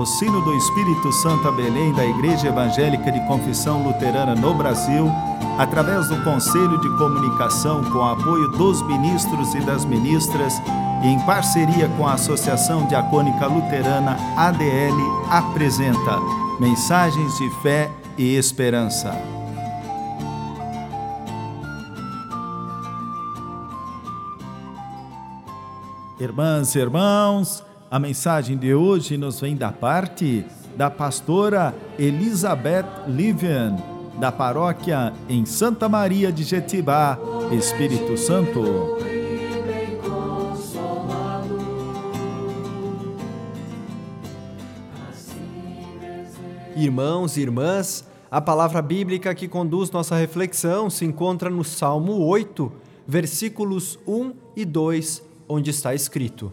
o 0.00 0.06
Sino 0.06 0.40
do 0.42 0.54
Espírito 0.54 1.10
Santo 1.12 1.48
a 1.48 1.50
Belém 1.52 1.92
da 1.92 2.04
Igreja 2.04 2.48
Evangélica 2.48 3.10
de 3.10 3.20
Confissão 3.26 3.82
Luterana 3.82 4.34
no 4.34 4.54
Brasil, 4.54 5.10
através 5.58 6.08
do 6.08 6.22
Conselho 6.22 6.80
de 6.80 6.88
Comunicação 6.96 7.82
com 7.90 8.04
apoio 8.04 8.48
dos 8.52 8.80
ministros 8.82 9.54
e 9.54 9.60
das 9.60 9.84
ministras 9.84 10.54
e 11.02 11.08
em 11.08 11.18
parceria 11.26 11.88
com 11.96 12.06
a 12.06 12.12
Associação 12.12 12.86
Diacônica 12.86 13.44
Luterana 13.46 14.16
ADL, 14.36 15.26
apresenta 15.30 16.18
Mensagens 16.60 17.36
de 17.36 17.50
Fé 17.60 17.90
e 18.16 18.36
Esperança. 18.36 19.16
Irmãs 26.20 26.74
e 26.74 26.78
irmãos, 26.78 27.64
a 27.90 27.98
mensagem 27.98 28.56
de 28.56 28.74
hoje 28.74 29.16
nos 29.16 29.40
vem 29.40 29.56
da 29.56 29.72
parte 29.72 30.44
da 30.76 30.90
pastora 30.90 31.74
Elizabeth 31.98 32.84
Livian, 33.06 33.76
da 34.20 34.30
paróquia 34.30 35.12
em 35.28 35.46
Santa 35.46 35.88
Maria 35.88 36.30
de 36.30 36.44
Jetibá, 36.44 37.18
Espírito 37.50 38.16
Santo. 38.16 38.98
Irmãos 46.76 47.36
e 47.36 47.40
irmãs, 47.40 48.04
a 48.30 48.40
palavra 48.40 48.82
bíblica 48.82 49.34
que 49.34 49.48
conduz 49.48 49.90
nossa 49.90 50.14
reflexão 50.14 50.90
se 50.90 51.04
encontra 51.04 51.48
no 51.50 51.64
Salmo 51.64 52.24
8, 52.24 52.70
versículos 53.06 53.98
1 54.06 54.32
e 54.54 54.64
2, 54.64 55.22
onde 55.48 55.70
está 55.70 55.92
escrito: 55.92 56.52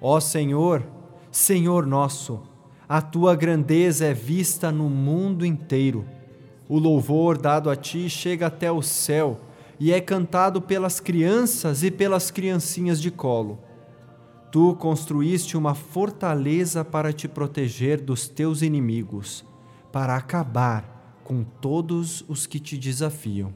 Ó 0.00 0.20
Senhor, 0.20 0.86
Senhor 1.30 1.86
nosso, 1.86 2.42
a 2.88 3.00
tua 3.00 3.34
grandeza 3.34 4.06
é 4.06 4.14
vista 4.14 4.70
no 4.70 4.90
mundo 4.90 5.44
inteiro. 5.44 6.04
O 6.68 6.78
louvor 6.78 7.38
dado 7.38 7.70
a 7.70 7.76
ti 7.76 8.08
chega 8.10 8.46
até 8.46 8.70
o 8.70 8.82
céu 8.82 9.40
e 9.78 9.92
é 9.92 10.00
cantado 10.00 10.60
pelas 10.60 11.00
crianças 11.00 11.82
e 11.82 11.90
pelas 11.90 12.30
criancinhas 12.30 13.00
de 13.00 13.10
colo. 13.10 13.58
Tu 14.52 14.74
construíste 14.76 15.56
uma 15.56 15.74
fortaleza 15.74 16.84
para 16.84 17.12
te 17.12 17.26
proteger 17.26 18.00
dos 18.00 18.28
teus 18.28 18.62
inimigos, 18.62 19.44
para 19.90 20.16
acabar 20.16 21.20
com 21.24 21.42
todos 21.42 22.24
os 22.28 22.46
que 22.46 22.60
te 22.60 22.78
desafiam. 22.78 23.52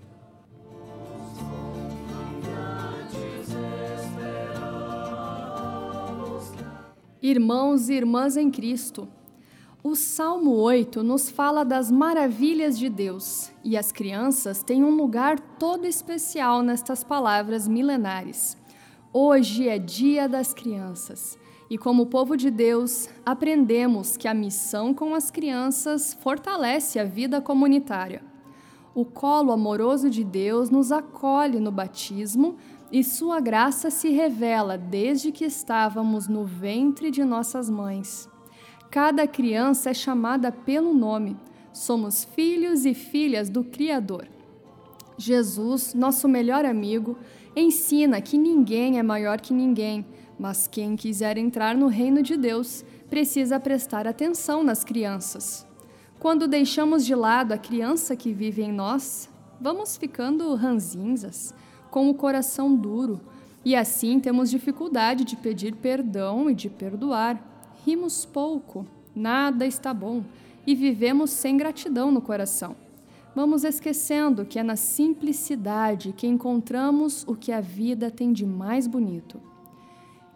Irmãos 7.31 7.89
e 7.89 7.93
irmãs 7.95 8.37
em 8.37 8.51
Cristo, 8.51 9.07
o 9.85 9.95
Salmo 9.95 10.51
8 10.51 11.01
nos 11.05 11.31
fala 11.31 11.65
das 11.65 11.89
maravilhas 11.89 12.77
de 12.77 12.89
Deus 12.89 13.53
e 13.63 13.77
as 13.77 13.93
crianças 13.93 14.65
têm 14.65 14.83
um 14.83 14.97
lugar 14.97 15.39
todo 15.39 15.87
especial 15.87 16.61
nestas 16.61 17.05
palavras 17.05 17.69
milenares. 17.69 18.57
Hoje 19.13 19.69
é 19.69 19.79
Dia 19.79 20.29
das 20.29 20.53
Crianças 20.53 21.39
e, 21.71 21.79
como 21.79 22.07
povo 22.07 22.37
de 22.37 22.51
Deus, 22.51 23.09
aprendemos 23.25 24.17
que 24.17 24.27
a 24.27 24.35
missão 24.35 24.93
com 24.93 25.15
as 25.15 25.31
crianças 25.31 26.13
fortalece 26.13 26.99
a 26.99 27.05
vida 27.05 27.41
comunitária. 27.41 28.25
O 28.93 29.05
colo 29.05 29.53
amoroso 29.53 30.11
de 30.11 30.25
Deus 30.25 30.69
nos 30.69 30.91
acolhe 30.91 31.61
no 31.61 31.71
batismo 31.71 32.57
e 32.93 33.05
Sua 33.05 33.41
graça 33.41 33.89
se 33.91 34.11
revela 34.11 34.77
desde 34.77 35.31
que 35.31 35.45
estávamos 35.45 36.27
no 36.27 36.45
ventre 36.45 37.11
de 37.11 37.25
nossas 37.25 37.71
mães. 37.71 38.29
Cada 38.91 39.27
criança 39.29 39.91
é 39.91 39.95
chamada 39.95 40.51
pelo 40.51 40.93
nome. 40.93 41.37
Somos 41.73 42.25
filhos 42.25 42.85
e 42.85 42.93
filhas 42.93 43.49
do 43.49 43.63
Criador. 43.63 44.27
Jesus, 45.17 45.95
nosso 45.95 46.29
melhor 46.29 46.65
amigo, 46.65 47.17
ensina 47.55 48.21
que 48.21 48.37
ninguém 48.37 48.99
é 48.99 49.03
maior 49.03 49.41
que 49.41 49.55
ninguém, 49.55 50.05
mas 50.37 50.67
quem 50.67 50.97
quiser 50.97 51.39
entrar 51.39 51.77
no 51.77 51.87
reino 51.87 52.23
de 52.23 52.37
Deus 52.37 52.85
precisa 53.09 53.61
prestar 53.61 54.09
atenção 54.09 54.65
nas 54.65 54.83
crianças. 54.83 55.65
Quando 56.19 56.49
deixamos 56.49 57.05
de 57.05 57.15
lado 57.15 57.53
a 57.53 57.59
criança 57.59 58.17
que 58.17 58.33
vive 58.33 58.63
em 58.63 58.73
nós, 58.73 59.29
vamos 59.61 59.97
ficando 59.97 60.55
ranzinzas 60.55 61.55
com 61.91 62.09
o 62.09 62.15
coração 62.15 62.75
duro, 62.75 63.21
e 63.65 63.77
assim 63.77 64.19
temos 64.21 64.51
dificuldade 64.51 65.25
de 65.25 65.37
pedir 65.37 65.75
perdão 65.75 66.49
e 66.49 66.55
de 66.55 66.71
perdoar. 66.71 67.39
Rimos 67.85 68.25
pouco, 68.25 68.87
nada 69.15 69.67
está 69.67 69.93
bom 69.93 70.25
e 70.67 70.75
vivemos 70.75 71.31
sem 71.31 71.57
gratidão 71.57 72.11
no 72.11 72.23
coração. 72.23 72.77
Vamos 73.35 73.65
esquecendo 73.65 74.45
que 74.45 74.59
é 74.59 74.63
na 74.63 74.77
simplicidade 74.77 76.13
que 76.13 76.27
encontramos 76.27 77.25
o 77.29 77.35
que 77.35 77.53
a 77.53 77.61
vida 77.61 78.11
tem 78.11 78.33
de 78.33 78.45
mais 78.45 78.87
bonito. 78.87 79.41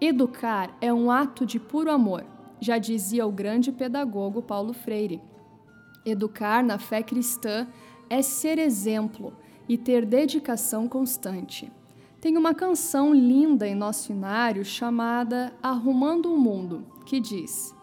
Educar 0.01 0.77
é 0.81 0.93
um 0.93 1.11
ato 1.11 1.47
de 1.47 1.59
puro 1.59 1.91
amor, 1.91 2.25
já 2.61 2.79
dizia 2.79 3.27
o 3.27 3.33
grande 3.33 3.73
pedagogo 3.73 4.43
Paulo 4.43 4.73
Freire. 4.73 5.21
Educar 6.05 6.63
na 6.63 6.79
fé 6.79 7.03
cristã 7.03 7.67
é 8.09 8.23
ser 8.23 8.59
exemplo, 8.59 9.33
e 9.69 9.79
ter 9.79 10.05
dedicação 10.05 10.89
constante. 10.89 11.71
Tem 12.21 12.37
uma 12.39 12.55
canção 12.55 13.13
linda 13.13 13.69
em 13.69 13.75
nosso 13.75 14.11
inário 14.11 14.65
chamada 14.65 15.53
Arrumando 15.63 16.33
o 16.33 16.39
Mundo, 16.39 16.85
que 17.05 17.21
diz: 17.21 17.75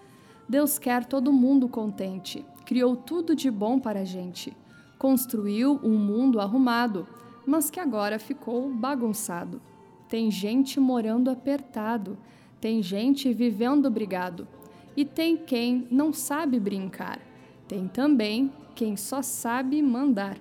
Deus 0.49 0.79
quer 0.79 1.05
todo 1.05 1.31
mundo 1.31 1.69
contente, 1.69 2.45
criou 2.65 2.95
tudo 2.95 3.35
de 3.35 3.51
bom 3.51 3.79
para 3.79 4.01
a 4.01 4.03
gente, 4.03 4.55
construiu 4.97 5.79
um 5.83 5.97
mundo 5.97 6.39
arrumado, 6.39 7.07
mas 7.45 7.69
que 7.69 7.79
agora 7.79 8.17
ficou 8.19 8.69
bagunçado. 8.69 9.61
Tem 10.09 10.29
gente 10.29 10.79
morando 10.79 11.29
apertado, 11.29 12.17
tem 12.59 12.81
gente 12.81 13.31
vivendo 13.31 13.89
brigado, 13.89 14.47
e 14.97 15.05
tem 15.05 15.37
quem 15.37 15.87
não 15.89 16.11
sabe 16.11 16.59
brincar, 16.59 17.19
tem 17.67 17.87
também 17.87 18.51
quem 18.75 18.97
só 18.97 19.21
sabe 19.21 19.81
mandar. 19.81 20.37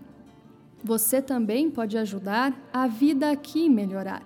Você 0.82 1.20
também 1.20 1.70
pode 1.70 1.98
ajudar 1.98 2.58
a 2.72 2.86
vida 2.86 3.30
aqui 3.30 3.68
melhorar. 3.68 4.22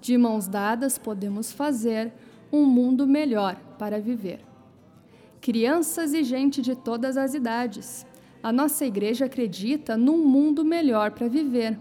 De 0.00 0.16
mãos 0.16 0.48
dadas, 0.48 0.96
podemos 0.96 1.52
fazer 1.52 2.12
um 2.50 2.64
mundo 2.64 3.06
melhor 3.06 3.56
para 3.78 4.00
viver. 4.00 4.40
Crianças 5.40 6.14
e 6.14 6.24
gente 6.24 6.62
de 6.62 6.74
todas 6.74 7.16
as 7.16 7.34
idades. 7.34 8.06
A 8.42 8.50
nossa 8.50 8.86
igreja 8.86 9.26
acredita 9.26 9.96
num 9.96 10.24
mundo 10.24 10.64
melhor 10.64 11.10
para 11.10 11.28
viver. 11.28 11.78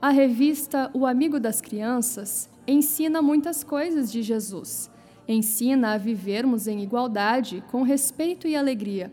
A 0.00 0.10
revista 0.10 0.90
O 0.92 1.06
Amigo 1.06 1.40
das 1.40 1.62
Crianças 1.62 2.50
ensina 2.66 3.22
muitas 3.22 3.64
coisas 3.64 4.12
de 4.12 4.22
Jesus. 4.22 4.90
Ensina 5.26 5.94
a 5.94 5.98
vivermos 5.98 6.66
em 6.66 6.82
igualdade, 6.82 7.64
com 7.70 7.82
respeito 7.82 8.46
e 8.46 8.54
alegria 8.54 9.10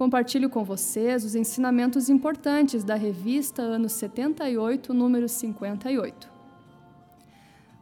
compartilho 0.00 0.48
com 0.48 0.64
vocês 0.64 1.26
os 1.26 1.34
ensinamentos 1.34 2.08
importantes 2.08 2.82
da 2.82 2.94
revista 2.94 3.60
Anos 3.60 3.92
78, 3.92 4.94
número 4.94 5.28
58. 5.28 6.26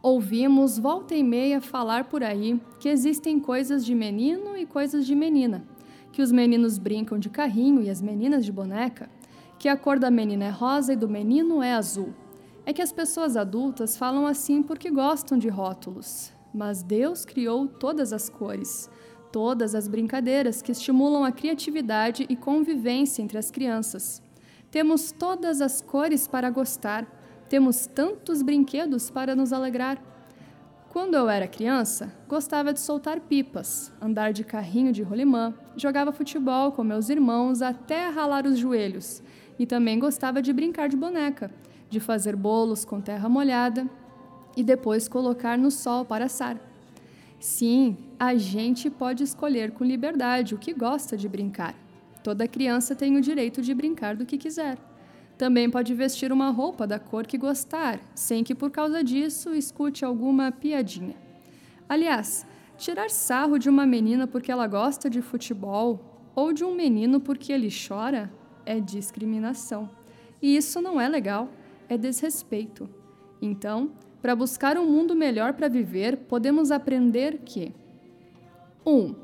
Ouvimos 0.02 0.80
volta 0.80 1.14
e 1.14 1.22
meia 1.22 1.60
falar 1.60 2.06
por 2.06 2.24
aí 2.24 2.60
que 2.80 2.88
existem 2.88 3.38
coisas 3.38 3.86
de 3.86 3.94
menino 3.94 4.56
e 4.56 4.66
coisas 4.66 5.06
de 5.06 5.14
menina, 5.14 5.62
que 6.10 6.20
os 6.20 6.32
meninos 6.32 6.76
brincam 6.76 7.20
de 7.20 7.30
carrinho 7.30 7.84
e 7.84 7.88
as 7.88 8.02
meninas 8.02 8.44
de 8.44 8.50
boneca, 8.50 9.08
que 9.56 9.68
a 9.68 9.76
cor 9.76 10.00
da 10.00 10.10
menina 10.10 10.46
é 10.46 10.50
rosa 10.50 10.94
e 10.94 10.96
do 10.96 11.08
menino 11.08 11.62
é 11.62 11.72
azul. 11.72 12.12
É 12.66 12.72
que 12.72 12.82
as 12.82 12.90
pessoas 12.90 13.36
adultas 13.36 13.96
falam 13.96 14.26
assim 14.26 14.60
porque 14.60 14.90
gostam 14.90 15.38
de 15.38 15.48
rótulos, 15.48 16.32
mas 16.52 16.82
Deus 16.82 17.24
criou 17.24 17.68
todas 17.68 18.12
as 18.12 18.28
cores 18.28 18.90
todas 19.32 19.74
as 19.74 19.88
brincadeiras 19.88 20.62
que 20.62 20.72
estimulam 20.72 21.24
a 21.24 21.32
criatividade 21.32 22.26
e 22.28 22.36
convivência 22.36 23.22
entre 23.22 23.38
as 23.38 23.50
crianças. 23.50 24.22
Temos 24.70 25.12
todas 25.12 25.60
as 25.60 25.80
cores 25.80 26.26
para 26.26 26.50
gostar, 26.50 27.06
temos 27.48 27.86
tantos 27.86 28.42
brinquedos 28.42 29.10
para 29.10 29.34
nos 29.34 29.52
alegrar. 29.52 29.98
Quando 30.90 31.14
eu 31.14 31.28
era 31.28 31.46
criança, 31.46 32.12
gostava 32.26 32.72
de 32.72 32.80
soltar 32.80 33.20
pipas, 33.20 33.92
andar 34.00 34.32
de 34.32 34.44
carrinho 34.44 34.92
de 34.92 35.02
rolimã, 35.02 35.54
jogava 35.76 36.12
futebol 36.12 36.72
com 36.72 36.82
meus 36.82 37.08
irmãos 37.08 37.62
até 37.62 38.08
ralar 38.08 38.46
os 38.46 38.58
joelhos 38.58 39.22
e 39.58 39.66
também 39.66 39.98
gostava 39.98 40.40
de 40.40 40.52
brincar 40.52 40.88
de 40.88 40.96
boneca, 40.96 41.50
de 41.90 42.00
fazer 42.00 42.34
bolos 42.36 42.84
com 42.84 43.00
terra 43.00 43.28
molhada 43.28 43.88
e 44.56 44.62
depois 44.62 45.08
colocar 45.08 45.56
no 45.56 45.70
sol 45.70 46.04
para 46.04 46.24
assar. 46.24 46.67
Sim, 47.38 47.96
a 48.18 48.34
gente 48.34 48.90
pode 48.90 49.22
escolher 49.22 49.70
com 49.72 49.84
liberdade 49.84 50.54
o 50.54 50.58
que 50.58 50.72
gosta 50.72 51.16
de 51.16 51.28
brincar. 51.28 51.74
Toda 52.22 52.48
criança 52.48 52.94
tem 52.94 53.16
o 53.16 53.20
direito 53.20 53.62
de 53.62 53.72
brincar 53.74 54.16
do 54.16 54.26
que 54.26 54.36
quiser. 54.36 54.76
Também 55.36 55.70
pode 55.70 55.94
vestir 55.94 56.32
uma 56.32 56.50
roupa 56.50 56.86
da 56.86 56.98
cor 56.98 57.26
que 57.26 57.38
gostar, 57.38 58.00
sem 58.14 58.42
que 58.42 58.54
por 58.54 58.70
causa 58.70 59.04
disso 59.04 59.54
escute 59.54 60.04
alguma 60.04 60.50
piadinha. 60.50 61.14
Aliás, 61.88 62.44
Tirar 62.78 63.10
sarro 63.10 63.58
de 63.58 63.68
uma 63.68 63.84
menina 63.84 64.28
porque 64.28 64.52
ela 64.52 64.68
gosta 64.68 65.10
de 65.10 65.20
futebol 65.20 66.30
ou 66.32 66.52
de 66.52 66.62
um 66.62 66.76
menino 66.76 67.18
porque 67.18 67.52
ele 67.52 67.68
chora 67.70 68.32
é 68.64 68.78
discriminação. 68.78 69.90
E 70.40 70.56
isso 70.56 70.80
não 70.80 71.00
é 71.00 71.08
legal, 71.08 71.48
é 71.88 71.98
desrespeito. 71.98 72.88
Então, 73.42 73.90
para 74.20 74.34
buscar 74.34 74.76
um 74.76 74.86
mundo 74.86 75.14
melhor 75.14 75.52
para 75.52 75.68
viver, 75.68 76.16
podemos 76.16 76.70
aprender 76.70 77.42
que 77.44 77.72
1. 78.84 78.90
Um, 78.90 79.14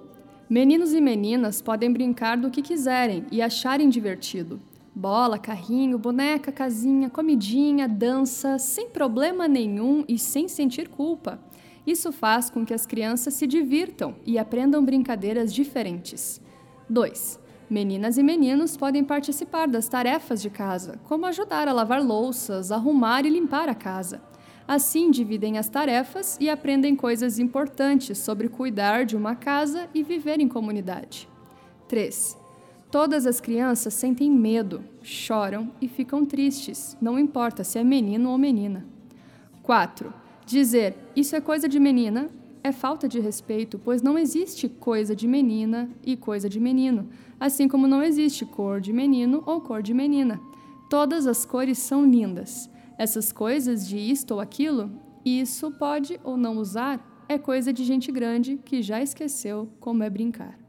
meninos 0.49 0.93
e 0.93 1.01
meninas 1.01 1.61
podem 1.61 1.93
brincar 1.93 2.37
do 2.37 2.51
que 2.51 2.63
quiserem 2.63 3.27
e 3.33 3.43
acharem 3.43 3.89
divertido. 3.89 4.61
Bola, 4.95 5.39
carrinho, 5.39 5.99
boneca, 5.99 6.53
casinha, 6.53 7.11
comidinha, 7.11 7.89
dança, 7.89 8.59
sem 8.59 8.89
problema 8.89 9.49
nenhum 9.49 10.05
e 10.07 10.17
sem 10.17 10.47
sentir 10.47 10.89
culpa. 10.89 11.41
Isso 11.85 12.13
faz 12.13 12.49
com 12.49 12.65
que 12.65 12.73
as 12.73 12.87
crianças 12.87 13.35
se 13.35 13.47
divirtam 13.47 14.15
e 14.25 14.39
aprendam 14.39 14.85
brincadeiras 14.85 15.53
diferentes. 15.53 16.41
2. 16.89 17.41
Meninas 17.69 18.17
e 18.17 18.23
meninos 18.23 18.77
podem 18.77 19.03
participar 19.03 19.67
das 19.67 19.89
tarefas 19.89 20.41
de 20.41 20.51
casa, 20.51 21.01
como 21.05 21.27
ajudar 21.27 21.67
a 21.67 21.73
lavar 21.73 22.03
louças, 22.03 22.71
arrumar 22.71 23.27
e 23.27 23.31
limpar 23.31 23.69
a 23.69 23.75
casa. 23.75 24.23
Assim, 24.67 25.11
dividem 25.11 25.59
as 25.59 25.69
tarefas 25.69 26.39
e 26.41 26.49
aprendem 26.49 26.97
coisas 26.97 27.39
importantes 27.39 28.17
sobre 28.19 28.49
cuidar 28.49 29.05
de 29.05 29.15
uma 29.15 29.35
casa 29.37 29.89
e 29.95 30.03
viver 30.03 30.41
em 30.41 30.49
comunidade. 30.49 31.29
3. 31.87 32.39
Todas 32.91 33.27
as 33.27 33.41
crianças 33.41 33.93
sentem 33.93 34.31
medo, 34.31 34.83
choram 35.03 35.71
e 35.83 35.89
ficam 35.89 36.25
tristes, 36.25 36.97
não 37.01 37.19
importa 37.19 37.63
se 37.63 37.79
é 37.79 37.85
menino 37.85 38.31
ou 38.31 38.39
menina. 38.39 38.87
4. 39.63 40.13
Dizer 40.47 40.97
isso 41.15 41.37
é 41.37 41.41
coisa 41.41 41.69
de 41.69 41.79
menina 41.79 42.31
é 42.63 42.73
falta 42.73 43.07
de 43.07 43.21
respeito, 43.21 43.79
pois 43.79 44.01
não 44.01 44.19
existe 44.19 44.71
coisa 44.71 45.15
de 45.15 45.29
menina 45.29 45.91
e 46.03 46.17
coisa 46.17 46.49
de 46.49 46.59
menino, 46.59 47.11
assim 47.39 47.69
como 47.69 47.87
não 47.87 48.03
existe 48.03 48.47
cor 48.47 48.81
de 48.81 48.91
menino 48.91 49.43
ou 49.45 49.61
cor 49.61 49.83
de 49.83 49.93
menina. 49.93 50.41
Todas 50.89 51.27
as 51.27 51.45
cores 51.45 51.77
são 51.77 52.07
lindas. 52.07 52.71
Essas 52.97 53.33
coisas 53.33 53.87
de 53.87 53.99
isto 53.99 54.33
ou 54.35 54.41
aquilo, 54.41 54.91
isso 55.25 55.71
pode 55.73 56.21
ou 56.23 56.37
não 56.37 56.59
usar, 56.59 57.25
é 57.29 57.39
coisa 57.39 57.73
de 57.73 57.85
gente 57.85 58.13
grande 58.13 58.59
que 58.65 58.83
já 58.83 59.03
esqueceu 59.03 59.69
como 59.81 60.03
é 60.03 60.11
brincar. 60.11 60.64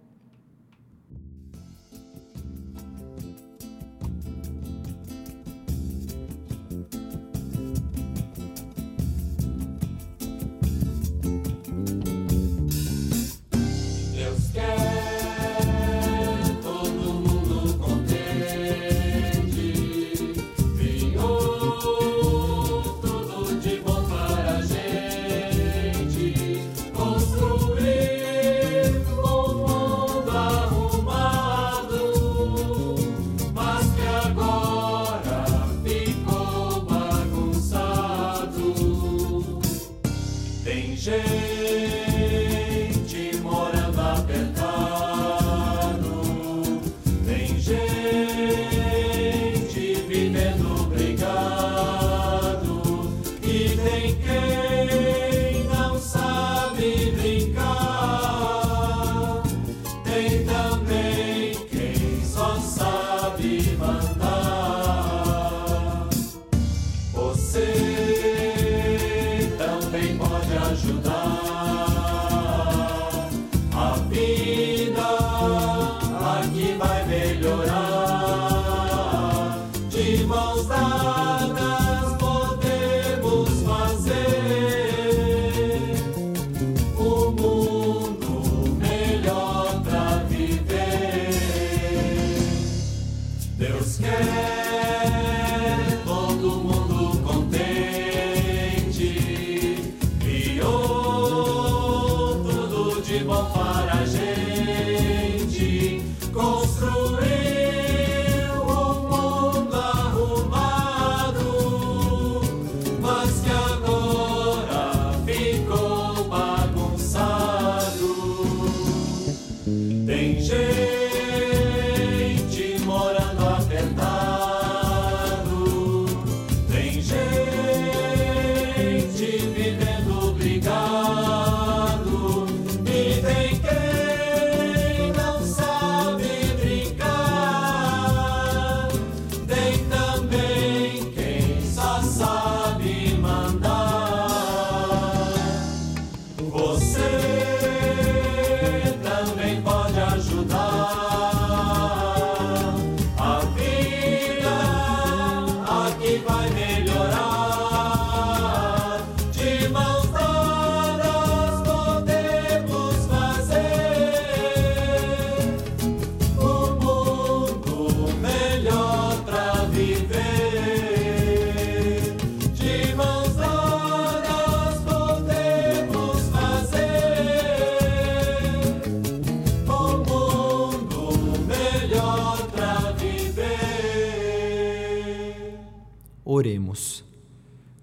Oremos. 186.46 187.04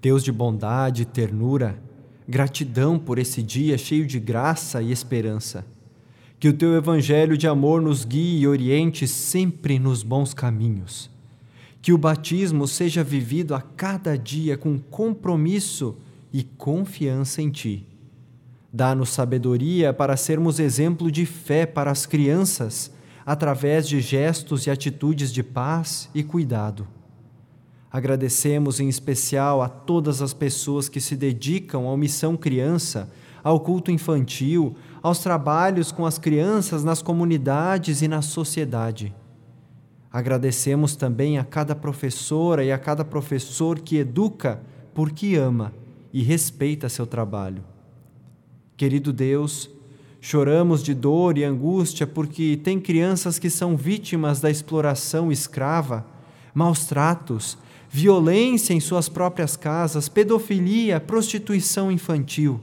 Deus 0.00 0.22
de 0.22 0.30
bondade 0.30 1.02
e 1.02 1.04
ternura, 1.04 1.82
gratidão 2.28 2.96
por 2.96 3.18
esse 3.18 3.42
dia 3.42 3.76
cheio 3.76 4.06
de 4.06 4.20
graça 4.20 4.80
e 4.80 4.92
esperança. 4.92 5.66
Que 6.38 6.48
o 6.48 6.52
teu 6.52 6.76
evangelho 6.76 7.36
de 7.36 7.48
amor 7.48 7.82
nos 7.82 8.04
guie 8.04 8.38
e 8.38 8.46
oriente 8.46 9.08
sempre 9.08 9.80
nos 9.80 10.04
bons 10.04 10.32
caminhos. 10.32 11.10
Que 11.80 11.92
o 11.92 11.98
batismo 11.98 12.68
seja 12.68 13.02
vivido 13.02 13.52
a 13.52 13.60
cada 13.60 14.16
dia 14.16 14.56
com 14.56 14.78
compromisso 14.78 15.96
e 16.32 16.44
confiança 16.44 17.42
em 17.42 17.50
ti. 17.50 17.84
Dá-nos 18.72 19.08
sabedoria 19.08 19.92
para 19.92 20.16
sermos 20.16 20.60
exemplo 20.60 21.10
de 21.10 21.26
fé 21.26 21.66
para 21.66 21.90
as 21.90 22.06
crianças, 22.06 22.92
através 23.26 23.88
de 23.88 24.00
gestos 24.00 24.68
e 24.68 24.70
atitudes 24.70 25.32
de 25.32 25.42
paz 25.42 26.08
e 26.14 26.22
cuidado. 26.22 26.86
Agradecemos 27.92 28.80
em 28.80 28.88
especial 28.88 29.60
a 29.60 29.68
todas 29.68 30.22
as 30.22 30.32
pessoas 30.32 30.88
que 30.88 30.98
se 30.98 31.14
dedicam 31.14 31.92
à 31.92 31.96
missão 31.96 32.38
criança, 32.38 33.10
ao 33.44 33.60
culto 33.60 33.90
infantil, 33.90 34.74
aos 35.02 35.18
trabalhos 35.18 35.92
com 35.92 36.06
as 36.06 36.16
crianças 36.16 36.82
nas 36.82 37.02
comunidades 37.02 38.00
e 38.00 38.08
na 38.08 38.22
sociedade. 38.22 39.14
Agradecemos 40.10 40.96
também 40.96 41.38
a 41.38 41.44
cada 41.44 41.74
professora 41.74 42.64
e 42.64 42.72
a 42.72 42.78
cada 42.78 43.04
professor 43.04 43.78
que 43.78 43.98
educa 43.98 44.62
porque 44.94 45.36
ama 45.36 45.74
e 46.14 46.22
respeita 46.22 46.88
seu 46.88 47.06
trabalho. 47.06 47.62
Querido 48.74 49.12
Deus, 49.12 49.68
choramos 50.18 50.82
de 50.82 50.94
dor 50.94 51.36
e 51.36 51.44
angústia 51.44 52.06
porque 52.06 52.58
tem 52.62 52.80
crianças 52.80 53.38
que 53.38 53.50
são 53.50 53.76
vítimas 53.76 54.40
da 54.40 54.50
exploração 54.50 55.30
escrava, 55.30 56.06
maus 56.54 56.86
tratos, 56.86 57.58
violência 57.94 58.72
em 58.72 58.80
suas 58.80 59.06
próprias 59.06 59.54
casas, 59.54 60.08
pedofilia, 60.08 60.98
prostituição 60.98 61.92
infantil. 61.92 62.58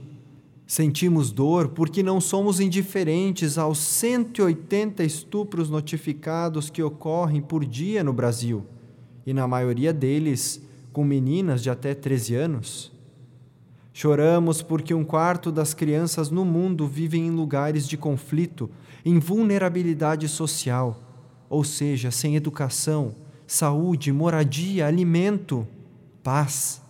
Sentimos 0.66 1.30
dor 1.30 1.68
porque 1.68 2.02
não 2.02 2.20
somos 2.20 2.58
indiferentes 2.58 3.56
aos 3.56 3.78
180 3.78 5.04
estupros 5.04 5.70
notificados 5.70 6.68
que 6.68 6.82
ocorrem 6.82 7.40
por 7.40 7.64
dia 7.64 8.02
no 8.02 8.12
Brasil, 8.12 8.66
e 9.24 9.32
na 9.32 9.46
maioria 9.46 9.92
deles 9.92 10.60
com 10.92 11.04
meninas 11.04 11.62
de 11.62 11.70
até 11.70 11.94
13 11.94 12.34
anos. 12.34 12.92
Choramos 13.92 14.62
porque 14.62 14.92
um 14.92 15.04
quarto 15.04 15.52
das 15.52 15.72
crianças 15.74 16.28
no 16.28 16.44
mundo 16.44 16.88
vivem 16.88 17.28
em 17.28 17.30
lugares 17.30 17.86
de 17.86 17.96
conflito, 17.96 18.68
em 19.04 19.20
vulnerabilidade 19.20 20.26
social, 20.26 21.00
ou 21.48 21.62
seja, 21.62 22.10
sem 22.10 22.34
educação, 22.34 23.14
saúde, 23.50 24.12
moradia, 24.12 24.86
alimento, 24.86 25.66
paz. 26.22 26.80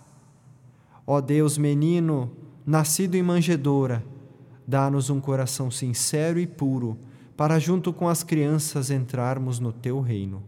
Ó 1.06 1.18
Deus 1.18 1.56
menino, 1.56 2.30
nascido 2.66 3.14
em 3.14 3.22
manjedoura, 3.22 4.04
dá-nos 4.66 5.08
um 5.08 5.22
coração 5.22 5.70
sincero 5.70 6.38
e 6.38 6.46
puro, 6.46 6.98
para 7.34 7.58
junto 7.58 7.94
com 7.94 8.06
as 8.06 8.22
crianças 8.22 8.90
entrarmos 8.90 9.58
no 9.58 9.72
teu 9.72 10.02
reino. 10.02 10.42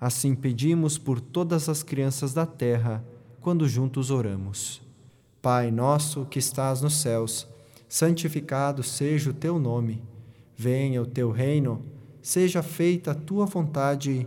Assim 0.00 0.34
pedimos 0.34 0.96
por 0.96 1.20
todas 1.20 1.68
as 1.68 1.82
crianças 1.82 2.32
da 2.32 2.46
terra, 2.46 3.04
quando 3.38 3.68
juntos 3.68 4.10
oramos. 4.10 4.80
Pai 5.42 5.70
nosso 5.70 6.24
que 6.24 6.38
estás 6.38 6.80
nos 6.80 7.02
céus, 7.02 7.46
santificado 7.86 8.82
seja 8.82 9.28
o 9.28 9.34
teu 9.34 9.58
nome. 9.58 10.02
Venha 10.56 11.02
o 11.02 11.06
teu 11.06 11.30
reino, 11.30 11.82
seja 12.22 12.62
feita 12.62 13.10
a 13.10 13.14
tua 13.14 13.44
vontade, 13.44 14.26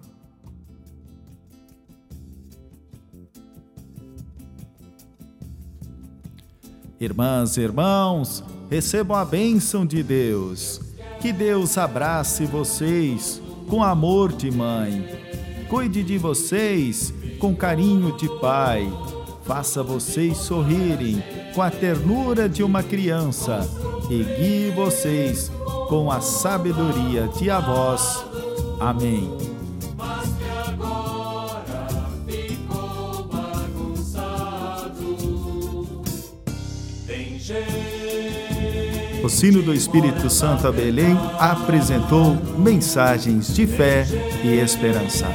Irmãs 7.01 7.57
e 7.57 7.61
irmãos, 7.61 8.43
recebam 8.69 9.17
a 9.17 9.25
bênção 9.25 9.87
de 9.87 10.03
Deus. 10.03 10.79
Que 11.19 11.33
Deus 11.33 11.75
abrace 11.75 12.45
vocês 12.45 13.41
com 13.67 13.83
amor 13.83 14.31
de 14.31 14.51
mãe. 14.51 15.03
Cuide 15.67 16.03
de 16.03 16.19
vocês 16.19 17.11
com 17.39 17.55
carinho 17.55 18.15
de 18.17 18.29
pai. 18.39 18.87
Faça 19.43 19.81
vocês 19.81 20.37
sorrirem 20.37 21.23
com 21.55 21.63
a 21.63 21.71
ternura 21.71 22.47
de 22.47 22.61
uma 22.61 22.83
criança 22.83 23.67
e 24.07 24.23
guie 24.23 24.69
vocês 24.69 25.51
com 25.89 26.11
a 26.11 26.21
sabedoria 26.21 27.27
de 27.29 27.49
avós. 27.49 28.23
Amém. 28.79 29.50
O 39.23 39.29
Sino 39.29 39.61
do 39.61 39.73
Espírito 39.73 40.29
Santo 40.29 40.67
a 40.67 40.71
Belém 40.71 41.15
apresentou 41.37 42.35
mensagens 42.57 43.53
de 43.53 43.67
fé 43.67 44.03
e 44.43 44.59
esperança. 44.59 45.27